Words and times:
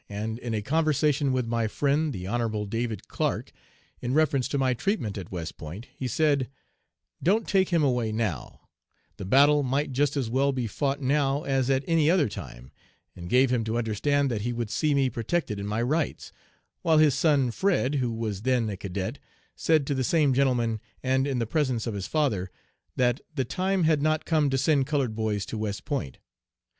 and 0.09 0.39
in 0.39 0.51
a 0.55 0.63
conversation 0.63 1.31
with 1.31 1.45
my 1.45 1.67
friend 1.67 2.11
the 2.11 2.25
Hon. 2.27 2.65
David 2.67 3.07
Clark, 3.07 3.51
in 4.01 4.15
reference 4.15 4.47
to 4.47 4.57
my 4.57 4.73
treatment 4.73 5.15
at 5.15 5.31
West 5.31 5.57
Point, 5.59 5.89
he 5.95 6.07
said: 6.07 6.49
'Don't 7.21 7.47
take 7.47 7.69
him 7.69 7.83
away 7.83 8.11
now; 8.11 8.61
the 9.17 9.25
battle 9.25 9.61
might 9.61 9.91
just 9.91 10.17
as 10.17 10.27
well 10.27 10.51
be 10.51 10.65
fought 10.65 11.01
now 11.03 11.43
as 11.43 11.69
at 11.69 11.83
any 11.87 12.09
other 12.09 12.27
time,' 12.27 12.71
and 13.15 13.29
gave 13.29 13.51
him 13.53 13.63
to 13.63 13.77
understand 13.77 14.31
that 14.31 14.41
he 14.41 14.51
would 14.51 14.71
see 14.71 14.95
me 14.95 15.07
protected 15.07 15.59
in 15.59 15.67
my 15.67 15.83
rights; 15.83 16.31
while 16.81 16.97
his 16.97 17.13
son 17.13 17.51
Fred, 17.51 17.93
who 18.01 18.11
was 18.11 18.41
then 18.41 18.71
a 18.71 18.77
cadet, 18.77 19.19
said 19.55 19.85
to 19.85 19.93
the 19.93 20.03
same 20.03 20.33
gentleman, 20.33 20.81
and 21.03 21.27
in 21.27 21.37
the 21.37 21.45
presence 21.45 21.85
of 21.85 21.93
his 21.93 22.07
father, 22.07 22.49
that 22.95 23.21
'the 23.35 23.45
time 23.45 23.83
had 23.83 24.01
not 24.01 24.25
come 24.25 24.49
to 24.49 24.57
send 24.57 24.87
colored 24.87 25.13
boys 25.13 25.45
to 25.45 25.59
West 25.59 25.85
Point.' 25.85 26.17